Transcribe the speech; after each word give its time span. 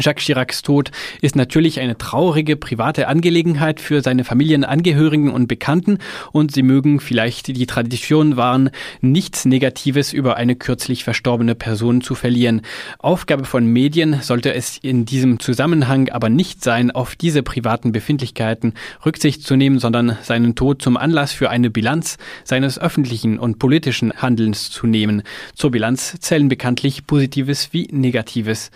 Jacques 0.00 0.24
Chiracs 0.24 0.62
Tod 0.62 0.90
ist 1.20 1.36
natürlich 1.36 1.80
eine 1.80 1.98
traurige 1.98 2.56
private 2.56 3.08
Angelegenheit 3.08 3.80
für 3.80 4.00
seine 4.00 4.24
Familienangehörigen 4.24 5.30
und 5.30 5.46
Bekannten 5.46 5.98
und 6.32 6.52
sie 6.52 6.62
mögen 6.62 7.00
vielleicht 7.00 7.48
die 7.48 7.66
Tradition 7.66 8.36
wahren, 8.36 8.70
nichts 9.00 9.44
Negatives 9.44 10.12
über 10.12 10.36
eine 10.36 10.56
kürzlich 10.56 11.04
verstorbene 11.04 11.54
Person 11.54 12.00
zu 12.00 12.14
verlieren. 12.14 12.62
Aufgabe 12.98 13.44
von 13.44 13.66
Medien 13.66 14.20
sollte 14.22 14.54
es 14.54 14.78
in 14.78 15.04
diesem 15.04 15.40
Zusammenhang 15.40 16.08
aber 16.08 16.28
nicht 16.28 16.64
sein, 16.64 16.90
auf 16.90 17.16
diese 17.16 17.42
privaten 17.42 17.92
Befindlichkeiten 17.92 18.74
Rücksicht 19.04 19.42
zu 19.42 19.56
nehmen, 19.56 19.78
sondern 19.78 20.16
seinen 20.22 20.54
Tod 20.54 20.82
zum 20.82 20.96
Anlass 20.96 21.32
für 21.32 21.50
eine 21.50 21.70
Bilanz 21.70 22.16
seines 22.44 22.78
öffentlichen 22.78 23.38
und 23.38 23.58
politischen 23.58 24.12
Handelns 24.12 24.70
zu 24.70 24.86
nehmen. 24.86 25.22
Zur 25.54 25.70
Bilanz 25.70 26.16
zählen 26.20 26.48
bekanntlich 26.48 27.06
Positives 27.06 27.72
wie 27.72 27.88
Negatives. 27.90 28.70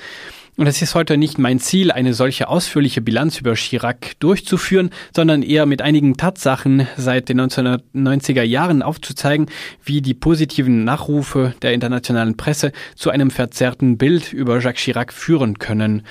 Und 0.57 0.69
es 0.69 0.81
ist 0.83 0.95
heute 0.95 1.17
nicht 1.17 1.37
mein 1.37 1.59
Ziel, 1.59 1.91
eine 1.91 2.15
solche 2.15 2.47
ausführliche 2.49 3.01
Bilanz 3.01 3.41
über 3.41 3.55
Chirac 3.55 4.13
durchzuführen, 4.21 4.91
sondern 5.15 5.43
eher 5.43 5.67
mit 5.67 5.83
einigen 5.83 6.17
Tatsachen 6.17 6.87
seit 6.97 7.29
den 7.29 7.41
1990er 7.41 8.43
Jahren 8.43 8.83
aufzuzeigen, 8.83 9.47
wie 9.83 10.01
die 10.01 10.15
positiven 10.15 10.85
Nachrufe 10.85 11.55
der 11.63 11.73
internationalen 11.73 12.37
Presse 12.37 12.71
zu 12.95 13.11
einem 13.11 13.33
verzerrten 13.33 13.99
Bild 13.99 14.33
über 14.33 14.61
Jacques 14.61 14.85
Chirac 14.85 15.13
führen 15.13 15.59
können. 15.59 16.03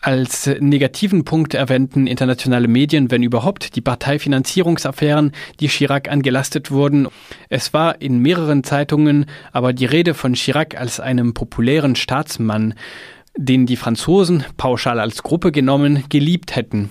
Als 0.00 0.48
negativen 0.60 1.24
Punkt 1.24 1.52
erwähnten 1.52 2.06
internationale 2.06 2.68
Medien, 2.68 3.10
wenn 3.10 3.22
überhaupt, 3.22 3.74
die 3.76 3.80
Parteifinanzierungsaffären, 3.80 5.32
die 5.58 5.68
Chirac 5.68 6.08
angelastet 6.08 6.70
wurden. 6.70 7.08
Es 7.48 7.74
war 7.74 8.00
in 8.00 8.20
mehreren 8.20 8.62
Zeitungen 8.62 9.26
aber 9.52 9.72
die 9.72 9.84
Rede 9.86 10.14
von 10.14 10.34
Chirac 10.34 10.78
als 10.78 11.00
einem 11.00 11.34
populären 11.34 11.96
Staatsmann 11.96 12.74
den 13.36 13.66
die 13.66 13.76
Franzosen 13.76 14.44
pauschal 14.56 15.00
als 15.00 15.22
Gruppe 15.22 15.52
genommen 15.52 16.04
geliebt 16.08 16.56
hätten. 16.56 16.90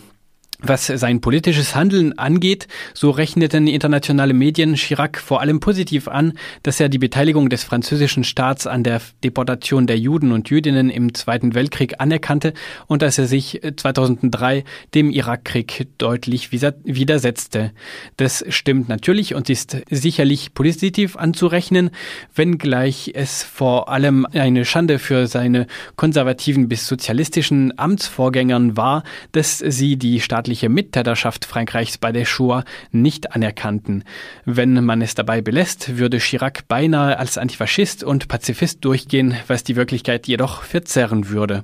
Was 0.61 0.87
sein 0.87 1.19
politisches 1.19 1.75
Handeln 1.75 2.17
angeht, 2.17 2.67
so 2.93 3.09
rechneten 3.09 3.67
internationale 3.67 4.33
Medien 4.33 4.75
Chirac 4.75 5.17
vor 5.17 5.41
allem 5.41 5.59
positiv 5.59 6.07
an, 6.07 6.33
dass 6.63 6.79
er 6.79 6.87
die 6.87 6.97
Beteiligung 6.97 7.49
des 7.49 7.65
französischen 7.65 8.23
Staats 8.23 8.65
an 8.65 8.83
der 8.83 9.01
Deportation 9.23 9.85
der 9.85 9.99
Juden 9.99 10.31
und 10.31 10.49
Jüdinnen 10.49 10.89
im 10.89 11.13
Zweiten 11.13 11.55
Weltkrieg 11.55 11.95
anerkannte 11.99 12.53
und 12.87 13.01
dass 13.01 13.17
er 13.17 13.27
sich 13.27 13.61
2003 13.75 14.63
dem 14.93 15.11
Irakkrieg 15.11 15.87
deutlich 15.97 16.53
widersetzte. 16.53 17.71
Das 18.15 18.45
stimmt 18.47 18.87
natürlich 18.87 19.35
und 19.35 19.49
ist 19.49 19.75
sicherlich 19.89 20.53
positiv 20.53 21.17
anzurechnen, 21.17 21.91
wenngleich 22.33 23.11
es 23.13 23.43
vor 23.43 23.89
allem 23.89 24.25
eine 24.25 24.63
Schande 24.63 24.99
für 24.99 25.27
seine 25.27 25.67
konservativen 25.97 26.69
bis 26.69 26.87
sozialistischen 26.87 27.77
Amtsvorgängern 27.77 28.77
war, 28.77 29.03
dass 29.33 29.59
sie 29.59 29.97
die 29.97 30.21
Staat 30.21 30.44
staatliche 30.45 30.69
Mittäterschaft 30.69 31.43
Frankreichs 31.43 31.97
bei 31.97 32.11
der 32.11 32.25
Shoah 32.25 32.65
nicht 32.91 33.31
anerkannten. 33.31 34.03
Wenn 34.45 34.85
man 34.85 35.01
es 35.01 35.15
dabei 35.15 35.41
belässt, 35.41 35.97
würde 35.97 36.19
Chirac 36.19 36.67
beinahe 36.67 37.17
als 37.17 37.39
Antifaschist 37.39 38.03
und 38.03 38.27
Pazifist 38.27 38.85
durchgehen, 38.85 39.35
was 39.47 39.63
die 39.63 39.75
Wirklichkeit 39.75 40.27
jedoch 40.27 40.61
verzerren 40.61 41.29
würde. 41.29 41.63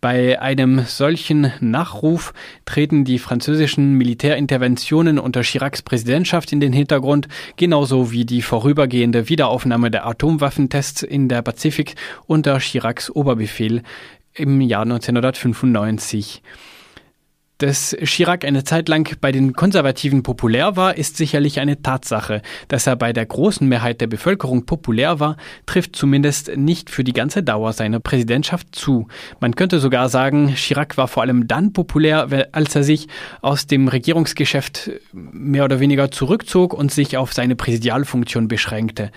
Bei 0.00 0.40
einem 0.40 0.84
solchen 0.84 1.52
Nachruf 1.58 2.32
treten 2.64 3.04
die 3.04 3.18
französischen 3.18 3.94
Militärinterventionen 3.94 5.18
unter 5.18 5.42
Chiracs 5.42 5.82
Präsidentschaft 5.82 6.52
in 6.52 6.60
den 6.60 6.72
Hintergrund, 6.72 7.26
genauso 7.56 8.12
wie 8.12 8.24
die 8.24 8.42
vorübergehende 8.42 9.28
Wiederaufnahme 9.28 9.90
der 9.90 10.06
Atomwaffentests 10.06 11.02
in 11.02 11.28
der 11.28 11.42
Pazifik 11.42 11.96
unter 12.26 12.60
Chiracs 12.60 13.10
Oberbefehl 13.10 13.82
im 14.32 14.60
Jahr 14.60 14.82
1995. 14.82 16.40
Dass 17.62 17.96
Chirac 18.02 18.44
eine 18.44 18.64
Zeit 18.64 18.88
lang 18.88 19.08
bei 19.20 19.30
den 19.30 19.52
Konservativen 19.52 20.24
populär 20.24 20.74
war, 20.74 20.98
ist 20.98 21.16
sicherlich 21.16 21.60
eine 21.60 21.80
Tatsache. 21.80 22.42
Dass 22.66 22.88
er 22.88 22.96
bei 22.96 23.12
der 23.12 23.24
großen 23.24 23.68
Mehrheit 23.68 24.00
der 24.00 24.08
Bevölkerung 24.08 24.66
populär 24.66 25.20
war, 25.20 25.36
trifft 25.64 25.94
zumindest 25.94 26.56
nicht 26.56 26.90
für 26.90 27.04
die 27.04 27.12
ganze 27.12 27.44
Dauer 27.44 27.72
seiner 27.72 28.00
Präsidentschaft 28.00 28.74
zu. 28.74 29.06
Man 29.38 29.54
könnte 29.54 29.78
sogar 29.78 30.08
sagen, 30.08 30.52
Chirac 30.56 30.96
war 30.96 31.06
vor 31.06 31.22
allem 31.22 31.46
dann 31.46 31.72
populär, 31.72 32.48
als 32.50 32.74
er 32.74 32.82
sich 32.82 33.06
aus 33.42 33.68
dem 33.68 33.86
Regierungsgeschäft 33.86 34.90
mehr 35.12 35.64
oder 35.64 35.78
weniger 35.78 36.10
zurückzog 36.10 36.74
und 36.74 36.90
sich 36.90 37.16
auf 37.16 37.32
seine 37.32 37.54
Präsidialfunktion 37.54 38.48
beschränkte. 38.48 39.12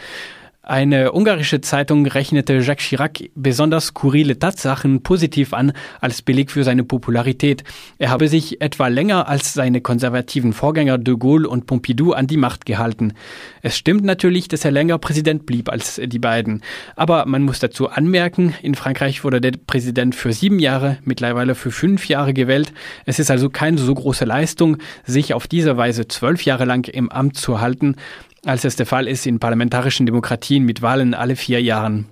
Eine 0.67 1.11
ungarische 1.11 1.61
Zeitung 1.61 2.07
rechnete 2.07 2.57
Jacques 2.57 2.87
Chirac 2.87 3.29
besonders 3.35 3.85
skurrile 3.85 4.39
Tatsachen 4.39 5.03
positiv 5.03 5.53
an 5.53 5.73
als 6.01 6.23
Beleg 6.23 6.49
für 6.49 6.63
seine 6.63 6.83
Popularität. 6.83 7.63
Er 7.99 8.09
habe 8.09 8.27
sich 8.27 8.61
etwa 8.61 8.87
länger 8.87 9.27
als 9.29 9.53
seine 9.53 9.81
konservativen 9.81 10.53
Vorgänger 10.53 10.97
de 10.97 11.17
Gaulle 11.19 11.47
und 11.47 11.67
Pompidou 11.67 12.13
an 12.13 12.25
die 12.25 12.37
Macht 12.37 12.65
gehalten. 12.65 13.13
Es 13.61 13.77
stimmt 13.77 14.05
natürlich, 14.05 14.47
dass 14.47 14.65
er 14.65 14.71
länger 14.71 14.97
Präsident 14.97 15.45
blieb 15.45 15.69
als 15.69 16.01
die 16.03 16.17
beiden. 16.17 16.63
Aber 16.95 17.27
man 17.27 17.43
muss 17.43 17.59
dazu 17.59 17.89
anmerken, 17.89 18.55
in 18.63 18.73
Frankreich 18.73 19.23
wurde 19.23 19.41
der 19.41 19.51
Präsident 19.67 20.15
für 20.15 20.33
sieben 20.33 20.57
Jahre, 20.57 20.97
mittlerweile 21.03 21.53
für 21.53 21.69
fünf 21.69 22.07
Jahre 22.07 22.33
gewählt. 22.33 22.73
Es 23.05 23.19
ist 23.19 23.29
also 23.29 23.51
keine 23.51 23.77
so 23.77 23.93
große 23.93 24.25
Leistung, 24.25 24.77
sich 25.05 25.35
auf 25.35 25.45
diese 25.45 25.77
Weise 25.77 26.07
zwölf 26.07 26.43
Jahre 26.43 26.65
lang 26.65 26.87
im 26.87 27.11
Amt 27.11 27.37
zu 27.37 27.61
halten 27.61 27.97
als 28.45 28.63
es 28.63 28.75
der 28.75 28.85
Fall 28.85 29.07
ist 29.07 29.25
in 29.25 29.39
parlamentarischen 29.39 30.05
Demokratien 30.05 30.63
mit 30.63 30.81
Wahlen 30.81 31.13
alle 31.13 31.35
vier 31.35 31.61
Jahren. 31.61 32.05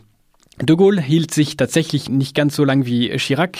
De 0.61 0.75
Gaulle 0.75 1.01
hielt 1.01 1.33
sich 1.33 1.57
tatsächlich 1.57 2.09
nicht 2.09 2.35
ganz 2.35 2.55
so 2.55 2.63
lang 2.63 2.85
wie 2.85 3.09
Chirac. 3.17 3.57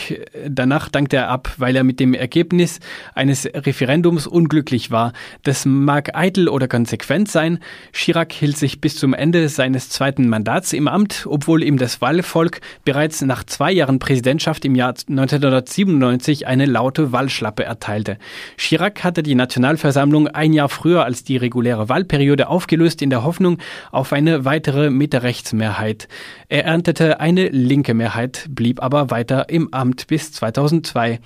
Danach 0.47 0.89
dankte 0.89 1.15
er 1.15 1.27
ab, 1.27 1.51
weil 1.57 1.75
er 1.75 1.83
mit 1.83 1.99
dem 1.99 2.13
Ergebnis 2.13 2.79
eines 3.15 3.47
Referendums 3.47 4.27
unglücklich 4.27 4.91
war. 4.91 5.11
Das 5.41 5.65
mag 5.65 6.15
eitel 6.15 6.47
oder 6.47 6.67
konsequent 6.67 7.31
sein. 7.31 7.57
Chirac 7.93 8.31
hielt 8.31 8.57
sich 8.57 8.79
bis 8.79 8.95
zum 8.95 9.15
Ende 9.15 9.49
seines 9.49 9.89
zweiten 9.89 10.29
Mandats 10.29 10.71
im 10.71 10.87
Amt, 10.87 11.25
obwohl 11.27 11.63
ihm 11.63 11.77
das 11.77 11.99
Wahlvolk 11.99 12.61
bereits 12.85 13.23
nach 13.23 13.43
zwei 13.43 13.71
Jahren 13.71 13.97
Präsidentschaft 13.97 14.63
im 14.63 14.75
Jahr 14.75 14.89
1997 14.89 16.45
eine 16.45 16.67
laute 16.67 17.11
Wahlschlappe 17.11 17.63
erteilte. 17.63 18.19
Chirac 18.57 19.03
hatte 19.03 19.23
die 19.23 19.33
Nationalversammlung 19.33 20.27
ein 20.27 20.53
Jahr 20.53 20.69
früher 20.69 21.05
als 21.05 21.23
die 21.23 21.37
reguläre 21.37 21.89
Wahlperiode 21.89 22.49
aufgelöst 22.49 23.01
in 23.01 23.09
der 23.09 23.23
Hoffnung 23.23 23.57
auf 23.91 24.13
eine 24.13 24.45
weitere 24.45 24.91
Mitte-Rechts-Mehrheit. 24.91 26.07
Er 26.49 26.65
erntete 26.83 27.21
eine 27.21 27.47
linke 27.47 27.93
Mehrheit, 27.93 28.45
blieb 28.49 28.83
aber 28.83 29.09
weiter 29.09 29.47
im 29.47 29.73
Amt 29.73 30.07
bis 30.07 30.33
2002. 30.33 31.21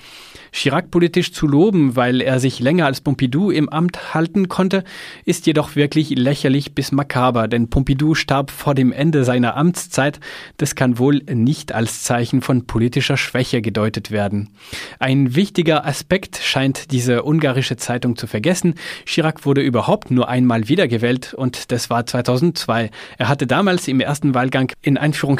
Chirac 0.51 0.91
politisch 0.91 1.33
zu 1.33 1.47
loben, 1.47 1.95
weil 1.95 2.21
er 2.21 2.39
sich 2.39 2.59
länger 2.59 2.85
als 2.85 3.01
Pompidou 3.01 3.51
im 3.51 3.69
Amt 3.69 4.13
halten 4.13 4.47
konnte, 4.49 4.83
ist 5.25 5.45
jedoch 5.45 5.75
wirklich 5.75 6.09
lächerlich 6.11 6.73
bis 6.73 6.91
makaber, 6.91 7.47
denn 7.47 7.69
Pompidou 7.69 8.15
starb 8.15 8.51
vor 8.51 8.75
dem 8.75 8.91
Ende 8.91 9.23
seiner 9.23 9.57
Amtszeit. 9.57 10.19
Das 10.57 10.75
kann 10.75 10.99
wohl 10.99 11.21
nicht 11.31 11.73
als 11.73 12.03
Zeichen 12.03 12.41
von 12.41 12.65
politischer 12.65 13.17
Schwäche 13.17 13.61
gedeutet 13.61 14.11
werden. 14.11 14.49
Ein 14.99 15.35
wichtiger 15.35 15.85
Aspekt 15.85 16.37
scheint 16.37 16.91
diese 16.91 17.23
ungarische 17.23 17.77
Zeitung 17.77 18.15
zu 18.15 18.27
vergessen. 18.27 18.75
Chirac 19.05 19.45
wurde 19.45 19.61
überhaupt 19.61 20.11
nur 20.11 20.29
einmal 20.29 20.69
wiedergewählt 20.69 21.33
und 21.33 21.71
das 21.71 21.89
war 21.89 22.05
2002. 22.05 22.89
Er 23.17 23.27
hatte 23.27 23.47
damals 23.47 23.87
im 23.87 23.99
ersten 23.99 24.33
Wahlgang 24.33 24.71
in 24.81 24.97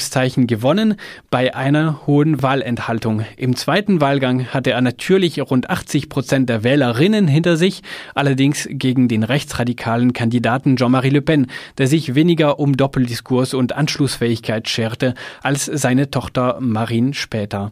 Anführungszeichen 0.07 0.47
gewonnen 0.47 0.95
bei 1.29 1.53
einer 1.53 2.07
hohen 2.07 2.41
Wahlenthaltung. 2.41 3.25
Im 3.35 3.55
zweiten 3.55 3.99
Wahlgang 3.99 4.45
hatte 4.45 4.71
er 4.71 4.81
natürlich 4.81 5.41
rund 5.41 5.69
80 5.69 6.09
Prozent 6.09 6.49
der 6.49 6.63
Wählerinnen 6.63 7.27
hinter 7.27 7.57
sich, 7.57 7.81
allerdings 8.15 8.67
gegen 8.71 9.07
den 9.07 9.23
rechtsradikalen 9.23 10.13
Kandidaten 10.13 10.77
Jean-Marie 10.77 11.09
Le 11.09 11.21
Pen, 11.21 11.47
der 11.77 11.87
sich 11.87 12.15
weniger 12.15 12.59
um 12.59 12.77
Doppeldiskurs 12.77 13.53
und 13.53 13.73
Anschlussfähigkeit 13.73 14.69
scherte 14.69 15.13
als 15.43 15.65
seine 15.65 16.09
Tochter 16.09 16.57
Marine 16.61 17.13
später. 17.13 17.71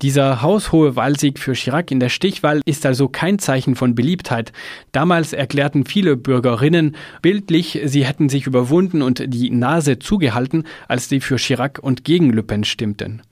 Dieser 0.00 0.42
haushohe 0.42 0.96
Wahlsieg 0.96 1.38
für 1.38 1.52
Chirac 1.52 1.90
in 1.90 2.00
der 2.00 2.08
Stichwahl 2.08 2.62
ist 2.64 2.86
also 2.86 3.08
kein 3.08 3.38
Zeichen 3.38 3.74
von 3.74 3.94
Beliebtheit. 3.94 4.52
Damals 4.92 5.32
erklärten 5.32 5.84
viele 5.84 6.16
Bürgerinnen 6.16 6.96
bildlich, 7.20 7.80
sie 7.84 8.06
hätten 8.06 8.28
sich 8.28 8.46
überwunden 8.46 9.02
und 9.02 9.22
die 9.26 9.50
Nase 9.50 9.98
zugehalten, 9.98 10.64
als 10.88 11.08
sie 11.08 11.20
für 11.20 11.36
Chirac 11.36 11.65
und 11.78 12.04
gegen 12.04 12.32
Le 12.32 12.42
Pen 12.42 12.64
stimmten. 12.64 13.22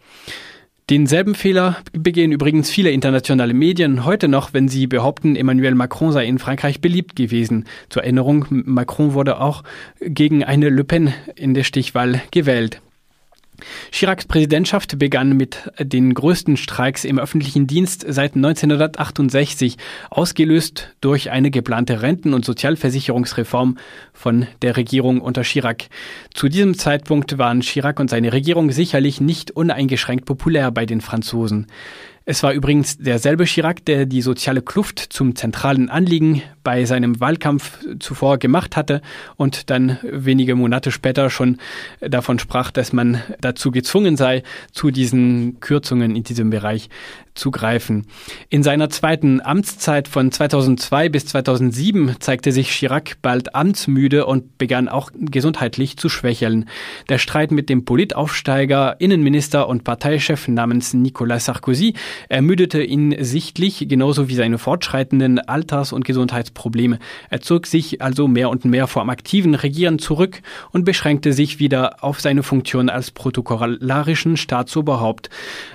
Denselben 0.90 1.34
Fehler 1.34 1.78
begehen 1.94 2.30
übrigens 2.30 2.68
viele 2.68 2.90
internationale 2.90 3.54
Medien 3.54 4.04
heute 4.04 4.28
noch, 4.28 4.52
wenn 4.52 4.68
sie 4.68 4.86
behaupten, 4.86 5.34
Emmanuel 5.34 5.74
Macron 5.74 6.12
sei 6.12 6.26
in 6.26 6.38
Frankreich 6.38 6.82
beliebt 6.82 7.16
gewesen. 7.16 7.64
Zur 7.88 8.02
Erinnerung, 8.02 8.44
Macron 8.50 9.14
wurde 9.14 9.40
auch 9.40 9.62
gegen 10.00 10.44
eine 10.44 10.68
Le 10.68 10.84
Pen 10.84 11.14
in 11.36 11.54
der 11.54 11.64
Stichwahl 11.64 12.20
gewählt. 12.32 12.82
Chiracs 13.90 14.26
Präsidentschaft 14.26 14.98
begann 14.98 15.36
mit 15.36 15.70
den 15.78 16.14
größten 16.14 16.56
Streiks 16.56 17.04
im 17.04 17.18
öffentlichen 17.18 17.66
Dienst 17.66 18.04
seit 18.08 18.34
1968, 18.36 19.76
ausgelöst 20.10 20.94
durch 21.00 21.30
eine 21.30 21.50
geplante 21.50 22.02
Renten- 22.02 22.34
und 22.34 22.44
Sozialversicherungsreform 22.44 23.78
von 24.12 24.46
der 24.62 24.76
Regierung 24.76 25.20
unter 25.20 25.42
Chirac. 25.42 25.86
Zu 26.32 26.48
diesem 26.48 26.76
Zeitpunkt 26.76 27.38
waren 27.38 27.60
Chirac 27.60 28.00
und 28.00 28.10
seine 28.10 28.32
Regierung 28.32 28.70
sicherlich 28.70 29.20
nicht 29.20 29.50
uneingeschränkt 29.52 30.24
populär 30.24 30.70
bei 30.70 30.86
den 30.86 31.00
Franzosen. 31.00 31.66
Es 32.26 32.42
war 32.42 32.54
übrigens 32.54 32.96
derselbe 32.96 33.44
Chirac, 33.44 33.84
der 33.84 34.06
die 34.06 34.22
soziale 34.22 34.62
Kluft 34.62 34.98
zum 34.98 35.36
zentralen 35.36 35.90
Anliegen 35.90 36.42
bei 36.62 36.86
seinem 36.86 37.20
Wahlkampf 37.20 37.78
zuvor 37.98 38.38
gemacht 38.38 38.76
hatte 38.76 39.02
und 39.36 39.68
dann 39.68 39.98
wenige 40.02 40.54
Monate 40.54 40.90
später 40.90 41.28
schon 41.28 41.58
davon 42.00 42.38
sprach, 42.38 42.70
dass 42.70 42.94
man 42.94 43.22
dazu 43.42 43.70
gezwungen 43.70 44.16
sei, 44.16 44.42
zu 44.72 44.90
diesen 44.90 45.60
Kürzungen 45.60 46.16
in 46.16 46.24
diesem 46.24 46.48
Bereich 46.48 46.88
zu 47.34 47.50
greifen. 47.50 48.06
In 48.48 48.62
seiner 48.62 48.88
zweiten 48.90 49.40
Amtszeit 49.40 50.08
von 50.08 50.30
2002 50.30 51.08
bis 51.08 51.26
2007 51.26 52.16
zeigte 52.20 52.52
sich 52.52 52.70
Chirac 52.70 53.16
bald 53.22 53.54
amtsmüde 53.54 54.24
und 54.24 54.56
begann 54.56 54.88
auch 54.88 55.10
gesundheitlich 55.14 55.96
zu 55.96 56.08
schwächeln. 56.08 56.68
Der 57.08 57.18
Streit 57.18 57.50
mit 57.50 57.68
dem 57.68 57.84
Politaufsteiger, 57.84 58.96
Innenminister 59.00 59.68
und 59.68 59.84
Parteichef 59.84 60.48
namens 60.48 60.94
Nicolas 60.94 61.46
Sarkozy 61.46 61.94
ermüdete 62.28 62.82
ihn 62.82 63.14
sichtlich, 63.20 63.86
genauso 63.88 64.28
wie 64.28 64.34
seine 64.34 64.58
fortschreitenden 64.58 65.38
Alters- 65.38 65.92
und 65.92 66.04
Gesundheitsprobleme. 66.04 66.98
Er 67.30 67.40
zog 67.40 67.66
sich 67.66 68.02
also 68.02 68.28
mehr 68.28 68.50
und 68.50 68.64
mehr 68.64 68.86
vom 68.86 69.10
aktiven 69.10 69.54
Regieren 69.54 69.98
zurück 69.98 70.42
und 70.70 70.84
beschränkte 70.84 71.32
sich 71.32 71.58
wieder 71.58 72.02
auf 72.02 72.20
seine 72.20 72.42
Funktion 72.42 72.88
als 72.88 73.10
protokollarischen 73.10 74.36
Staatsoberhaupt. 74.36 75.30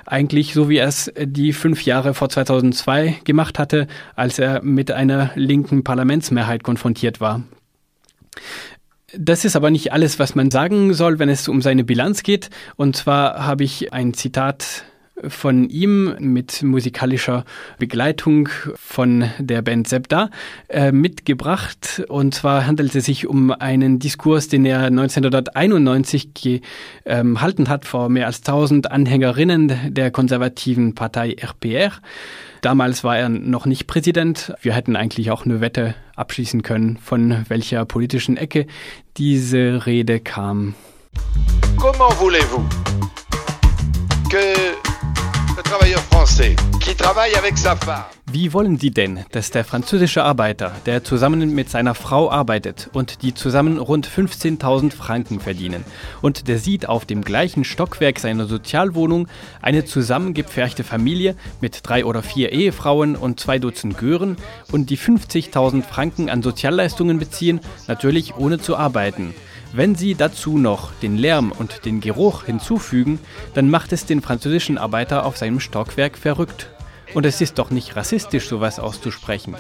Eigentlich 0.06 0.54
so 0.54 0.70
wie 0.70 0.80
es 0.80 1.12
die 1.20 1.54
fünf 1.54 1.86
Jahre 1.86 2.14
vor 2.14 2.30
2002 2.30 3.20
gemacht 3.24 3.60
hatte, 3.60 3.88
als 4.16 4.40
er 4.40 4.62
mit 4.64 4.92
einer 4.92 5.32
linken 5.36 5.84
Parlamentsmehrheit 5.84 6.64
konfrontiert 6.64 7.22
war. 7.22 7.44
Das 9.18 9.46
ist 9.46 9.56
aber 9.56 9.72
nicht 9.72 9.92
alles, 9.92 10.20
was 10.20 10.36
man 10.36 10.52
sagen 10.52 10.94
soll, 10.94 11.20
wenn 11.20 11.30
es 11.30 11.48
um 11.48 11.62
seine 11.62 11.84
Bilanz 11.84 12.24
geht. 12.24 12.50
Und 12.76 12.96
zwar 12.96 13.46
habe 13.46 13.64
ich 13.64 13.92
ein 13.92 14.14
Zitat 14.14 14.84
von 15.28 15.70
ihm 15.70 16.16
mit 16.20 16.64
musikalischer 16.64 17.46
Begleitung 17.78 18.50
von 18.76 19.30
der 19.40 19.62
Band 19.62 19.88
Septa 19.88 20.30
äh, 20.68 20.92
mitgebracht. 20.92 22.04
Und 22.08 22.34
zwar 22.34 22.66
handelt 22.66 22.96
es 22.96 23.06
sich 23.06 23.28
um 23.28 23.52
einen 23.52 24.00
Diskurs, 24.00 24.48
den 24.48 24.66
er 24.66 24.84
1991 24.84 26.34
gehalten 26.34 26.64
ähm, 27.06 27.70
hat 27.70 27.86
vor 27.86 28.10
mehr 28.10 28.28
als 28.28 28.40
1000 28.40 28.92
Anhängerinnen 28.92 29.94
der 29.94 30.12
konservativen 30.12 30.96
Partei 30.96 31.34
RPR. 31.34 31.92
Damals 32.62 33.04
war 33.04 33.18
er 33.18 33.30
noch 33.30 33.66
nicht 33.66 33.88
Präsident. 33.88 34.54
Wir 34.62 34.74
hätten 34.74 34.96
eigentlich 34.96 35.32
auch 35.32 35.46
eine 35.46 35.62
Wette 35.62 35.96
abschließen 36.16 36.62
können, 36.62 36.98
von 36.98 37.46
welcher 37.48 37.86
politischen 37.86 38.36
Ecke 38.36 38.68
diese 39.18 39.86
Rede 39.86 40.20
kam. 40.20 40.76
Comment 41.78 42.14
voulez-vous 42.20 42.64
que 44.30 44.89
wie 48.32 48.54
wollen 48.54 48.78
Sie 48.78 48.92
denn, 48.92 49.26
dass 49.32 49.52
der 49.52 49.64
französische 49.64 50.24
Arbeiter, 50.24 50.72
der 50.86 51.04
zusammen 51.04 51.54
mit 51.54 51.70
seiner 51.70 51.96
Frau 51.96 52.32
arbeitet 52.32 52.90
und 52.94 53.22
die 53.22 53.34
zusammen 53.34 53.78
rund 53.78 54.08
15.000 54.08 54.92
Franken 54.92 55.40
verdienen, 55.40 55.84
und 56.22 56.48
der 56.48 56.60
sieht 56.60 56.90
auf 56.90 57.06
dem 57.06 57.24
gleichen 57.24 57.64
Stockwerk 57.64 58.20
seiner 58.20 58.46
Sozialwohnung 58.46 59.28
eine 59.62 59.86
zusammengepferchte 59.86 60.84
Familie 60.84 61.36
mit 61.62 61.82
drei 61.84 62.06
oder 62.06 62.24
vier 62.24 62.52
Ehefrauen 62.52 63.16
und 63.16 63.40
zwei 63.40 63.60
Dutzend 63.60 63.98
Gören 63.98 64.38
und 64.72 64.90
die 64.90 64.98
50.000 64.98 65.84
Franken 65.84 66.30
an 66.30 66.42
Sozialleistungen 66.42 67.20
beziehen, 67.20 67.60
natürlich 67.88 68.36
ohne 68.36 68.60
zu 68.60 68.76
arbeiten. 68.76 69.34
Wenn 69.72 69.94
Sie 69.94 70.16
dazu 70.16 70.58
noch 70.58 70.92
den 71.02 71.16
Lärm 71.16 71.52
und 71.52 71.86
den 71.86 72.02
Geruch 72.02 72.46
hinzufügen, 72.46 73.20
dann 73.54 73.70
macht 73.70 73.94
es 73.94 74.06
den 74.06 74.22
französischen 74.22 74.80
Arbeiter 74.80 75.26
auf 75.26 75.38
seinem 75.38 75.60
Stockwerk 75.60 76.18
verrückt. 76.18 76.72
Und 77.14 77.26
es 77.26 77.40
ist 77.40 77.60
doch 77.60 77.70
nicht 77.70 77.96
rassistisch, 77.96 78.48
sowas 78.48 78.80
auszusprechen. 78.80 79.56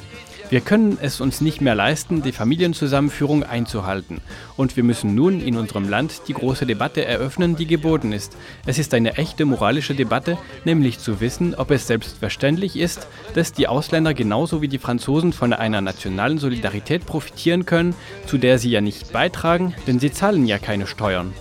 Wir 0.49 0.61
können 0.61 0.97
es 0.99 1.21
uns 1.21 1.41
nicht 1.41 1.61
mehr 1.61 1.75
leisten, 1.75 2.23
die 2.23 2.31
Familienzusammenführung 2.31 3.43
einzuhalten. 3.43 4.19
Und 4.57 4.75
wir 4.75 4.83
müssen 4.83 5.13
nun 5.13 5.41
in 5.41 5.57
unserem 5.57 5.87
Land 5.87 6.23
die 6.27 6.33
große 6.33 6.65
Debatte 6.65 7.05
eröffnen, 7.05 7.55
die 7.55 7.67
geboten 7.67 8.11
ist. 8.11 8.35
Es 8.65 8.79
ist 8.79 8.95
eine 8.95 9.17
echte 9.17 9.45
moralische 9.45 9.93
Debatte, 9.93 10.39
nämlich 10.65 10.97
zu 10.97 11.21
wissen, 11.21 11.53
ob 11.53 11.69
es 11.69 11.85
selbstverständlich 11.85 12.77
ist, 12.77 13.07
dass 13.35 13.53
die 13.53 13.67
Ausländer 13.67 14.15
genauso 14.15 14.63
wie 14.63 14.67
die 14.67 14.79
Franzosen 14.79 15.33
von 15.33 15.53
einer 15.53 15.81
nationalen 15.81 16.39
Solidarität 16.39 17.05
profitieren 17.05 17.67
können, 17.67 17.93
zu 18.25 18.39
der 18.39 18.57
sie 18.57 18.71
ja 18.71 18.81
nicht 18.81 19.13
beitragen, 19.13 19.75
denn 19.85 19.99
sie 19.99 20.11
zahlen 20.11 20.47
ja 20.47 20.57
keine 20.57 20.87
Steuern. 20.87 21.33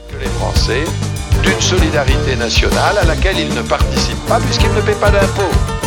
d'une 1.42 1.60
solidarité 1.60 2.36
nationale 2.36 2.98
à 2.98 3.04
laquelle 3.04 3.38
ils 3.38 3.54
ne 3.54 3.62
participent 3.62 4.26
pas 4.26 4.40
puisqu'ils 4.40 4.74
ne 4.74 4.80
paient 4.80 5.00
pas 5.00 5.10
d'impôts. 5.10 5.77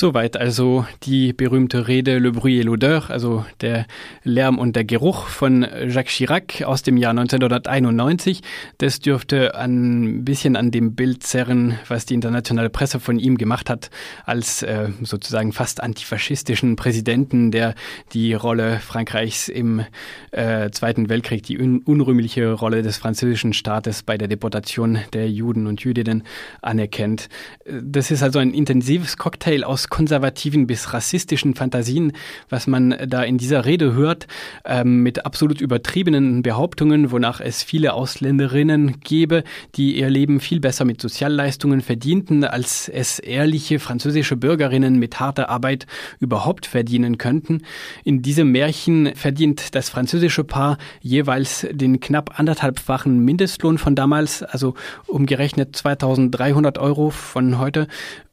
Soweit 0.00 0.38
also 0.38 0.86
die 1.02 1.34
berühmte 1.34 1.86
Rede 1.86 2.18
Le 2.20 2.32
Bruit 2.32 2.58
et 2.58 2.64
l'Odeur, 2.64 3.10
also 3.10 3.44
der 3.60 3.84
Lärm 4.24 4.58
und 4.58 4.74
der 4.74 4.84
Geruch 4.84 5.26
von 5.26 5.60
Jacques 5.60 6.14
Chirac 6.14 6.62
aus 6.62 6.82
dem 6.82 6.96
Jahr 6.96 7.10
1991. 7.10 8.40
Das 8.78 9.00
dürfte 9.00 9.54
ein 9.56 10.24
bisschen 10.24 10.56
an 10.56 10.70
dem 10.70 10.94
Bild 10.94 11.22
zerren, 11.22 11.78
was 11.86 12.06
die 12.06 12.14
internationale 12.14 12.70
Presse 12.70 12.98
von 12.98 13.18
ihm 13.18 13.36
gemacht 13.36 13.68
hat, 13.68 13.90
als 14.24 14.62
äh, 14.62 14.88
sozusagen 15.02 15.52
fast 15.52 15.82
antifaschistischen 15.82 16.76
Präsidenten, 16.76 17.50
der 17.50 17.74
die 18.14 18.32
Rolle 18.32 18.78
Frankreichs 18.78 19.48
im 19.48 19.84
äh, 20.30 20.70
Zweiten 20.70 21.10
Weltkrieg, 21.10 21.42
die 21.42 21.58
un 21.58 21.82
unrühmliche 21.84 22.50
Rolle 22.52 22.80
des 22.80 22.96
französischen 22.96 23.52
Staates 23.52 24.02
bei 24.02 24.16
der 24.16 24.28
Deportation 24.28 25.00
der 25.12 25.30
Juden 25.30 25.66
und 25.66 25.82
Jüdinnen 25.82 26.22
anerkennt. 26.62 27.28
Das 27.66 28.10
ist 28.10 28.22
also 28.22 28.38
ein 28.38 28.54
intensives 28.54 29.18
Cocktail 29.18 29.62
aus 29.62 29.89
konservativen 29.90 30.66
bis 30.66 30.94
rassistischen 30.94 31.54
Fantasien, 31.54 32.12
was 32.48 32.66
man 32.66 32.96
da 33.06 33.22
in 33.22 33.36
dieser 33.36 33.66
Rede 33.66 33.92
hört, 33.92 34.26
ähm, 34.64 35.02
mit 35.02 35.26
absolut 35.26 35.60
übertriebenen 35.60 36.42
Behauptungen, 36.42 37.10
wonach 37.10 37.40
es 37.40 37.62
viele 37.62 37.92
Ausländerinnen 37.92 39.00
gäbe, 39.00 39.44
die 39.74 39.98
ihr 39.98 40.08
Leben 40.08 40.40
viel 40.40 40.60
besser 40.60 40.84
mit 40.84 41.00
Sozialleistungen 41.00 41.82
verdienten, 41.82 42.44
als 42.44 42.88
es 42.88 43.18
ehrliche 43.18 43.78
französische 43.78 44.36
Bürgerinnen 44.36 44.98
mit 44.98 45.20
harter 45.20 45.50
Arbeit 45.50 45.86
überhaupt 46.18 46.66
verdienen 46.66 47.18
könnten. 47.18 47.62
In 48.04 48.22
diesem 48.22 48.52
Märchen 48.52 49.14
verdient 49.14 49.74
das 49.74 49.90
französische 49.90 50.44
Paar 50.44 50.78
jeweils 51.00 51.66
den 51.70 52.00
knapp 52.00 52.38
anderthalbfachen 52.38 53.18
Mindestlohn 53.24 53.78
von 53.78 53.94
damals, 53.94 54.42
also 54.42 54.74
umgerechnet 55.06 55.76
2300 55.76 56.78
Euro 56.78 57.10
von 57.10 57.58
heute. 57.58 57.88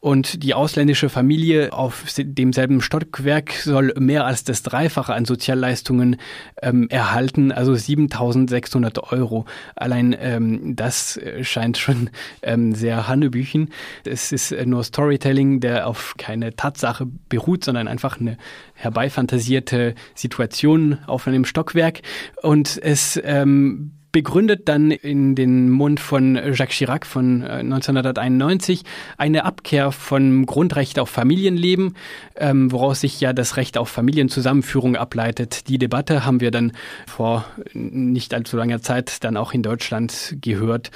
Und 0.08 0.42
die 0.42 0.54
ausländische 0.54 1.10
Familie 1.10 1.74
auf 1.74 2.06
demselben 2.18 2.80
Stockwerk 2.80 3.52
soll 3.52 3.94
mehr 4.00 4.26
als 4.26 4.46
das 4.46 4.64
Dreifache 4.64 5.14
an 5.14 5.26
Sozialleistungen 5.26 6.16
ähm, 6.62 6.88
erhalten, 6.90 7.52
also 7.52 7.76
7600 7.76 9.12
Euro. 9.12 9.44
Allein 9.76 10.16
ähm, 10.18 10.78
das 10.78 11.20
scheint 11.42 11.78
schon 11.78 12.10
ähm, 12.42 12.74
sehr 12.74 13.10
Hannebüchen. 13.10 13.74
Es 14.06 14.32
ist 14.32 14.56
nur 14.66 14.86
Storytelling, 14.86 15.60
der 15.60 15.88
auf 15.88 16.16
keine 16.18 16.56
Tatsache 16.56 17.06
beruht, 17.28 17.66
sondern 17.66 17.90
einfach 17.90 18.18
eine 18.18 18.38
herbeifantasierte 18.76 19.94
Situation 20.16 21.00
auf 21.06 21.28
einem 21.28 21.44
Stockwerk. 21.44 22.00
Und 22.42 22.80
es 22.82 23.20
ähm, 23.26 23.92
begründet 24.18 24.68
dann 24.68 24.90
in 24.90 25.36
den 25.36 25.70
Mund 25.70 26.00
von 26.00 26.34
Jacques 26.52 26.76
Chirac 26.76 27.06
von 27.06 27.44
1991 27.44 28.82
äh, 28.82 28.84
eine 29.16 29.46
Abkehr 29.46 29.92
vom 29.92 30.48
Grundrecht 30.48 30.98
auf 30.98 31.12
Familienleben, 31.12 31.94
ähm, 32.36 32.72
woraus 32.72 33.02
sich 33.02 33.22
ja 33.22 33.32
das 33.32 33.58
Recht 33.58 33.78
auf 33.78 33.90
Familienzusammenführung 33.90 34.96
ableitet. 34.96 35.70
Die 35.70 35.78
Debatte 35.78 36.26
haben 36.26 36.42
wir 36.42 36.50
dann 36.50 36.72
vor 37.06 37.46
nicht 37.74 38.34
allzu 38.34 38.58
langer 38.58 38.82
Zeit 38.82 39.24
dann 39.24 39.38
auch 39.38 39.54
in 39.54 39.62
Deutschland 39.62 40.38
gehört. 40.42 40.90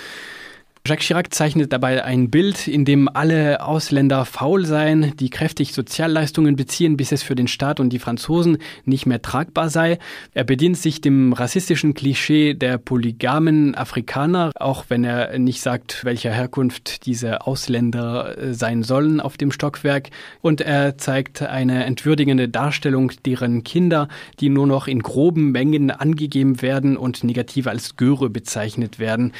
Jacques 0.83 1.05
Chirac 1.05 1.31
zeichnet 1.31 1.71
dabei 1.71 2.03
ein 2.03 2.31
Bild, 2.31 2.67
in 2.67 2.85
dem 2.85 3.07
alle 3.07 3.63
Ausländer 3.63 4.25
faul 4.25 4.65
seien, 4.65 5.15
die 5.17 5.29
kräftig 5.29 5.73
Sozialleistungen 5.73 6.55
beziehen, 6.55 6.97
bis 6.97 7.11
es 7.11 7.21
für 7.21 7.35
den 7.35 7.47
Staat 7.47 7.79
und 7.79 7.91
die 7.91 7.99
Franzosen 7.99 8.57
nicht 8.83 9.05
mehr 9.05 9.21
tragbar 9.21 9.69
sei. 9.69 9.99
Er 10.33 10.43
bedient 10.43 10.77
sich 10.77 10.99
dem 10.99 11.33
rassistischen 11.33 11.93
Klischee 11.93 12.55
der 12.55 12.79
polygamen 12.79 13.75
Afrikaner, 13.75 14.51
auch 14.55 14.85
wenn 14.89 15.03
er 15.03 15.37
nicht 15.37 15.61
sagt, 15.61 16.03
welcher 16.03 16.31
Herkunft 16.31 17.05
diese 17.05 17.45
Ausländer 17.45 18.35
äh, 18.39 18.53
sein 18.55 18.81
sollen 18.81 19.19
auf 19.19 19.37
dem 19.37 19.51
Stockwerk. 19.51 20.09
Und 20.41 20.61
er 20.61 20.97
zeigt 20.97 21.43
eine 21.43 21.85
entwürdigende 21.85 22.49
Darstellung 22.49 23.11
deren 23.23 23.63
Kinder, 23.63 24.07
die 24.39 24.49
nur 24.49 24.65
noch 24.65 24.87
in 24.87 25.03
groben 25.03 25.51
Mengen 25.51 25.91
angegeben 25.91 26.63
werden 26.63 26.97
und 26.97 27.23
negativ 27.23 27.67
als 27.67 27.97
Göre 27.97 28.31
bezeichnet 28.31 28.97
werden. 28.97 29.33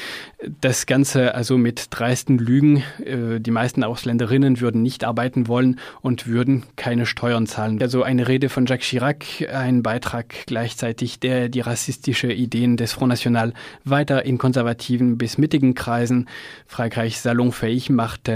Das 0.61 0.85
Ganze 0.85 1.30
also 1.33 1.57
mit 1.57 1.87
dreisten 1.89 2.37
Lügen. 2.37 2.83
Äh, 3.03 3.39
die 3.39 3.51
meisten 3.51 3.83
Ausländerinnen 3.83 4.59
würden 4.61 4.81
nicht 4.81 5.03
arbeiten 5.03 5.47
wollen 5.47 5.79
und 6.01 6.27
würden 6.27 6.63
keine 6.75 7.05
Steuern 7.05 7.47
zahlen. 7.47 7.81
Also 7.81 8.03
eine 8.03 8.27
Rede 8.27 8.49
von 8.49 8.65
Jacques 8.65 8.87
Chirac, 8.87 9.25
ein 9.51 9.83
Beitrag 9.83 10.33
gleichzeitig, 10.45 11.19
der 11.19 11.49
die 11.49 11.61
rassistische 11.61 12.31
Ideen 12.31 12.77
des 12.77 12.93
Front 12.93 13.09
National 13.09 13.53
weiter 13.83 14.25
in 14.25 14.37
konservativen 14.37 15.17
bis 15.17 15.37
mittigen 15.37 15.75
Kreisen 15.75 16.27
Frankreich 16.67 17.19
salonfähig 17.19 17.89
machte 17.89 18.31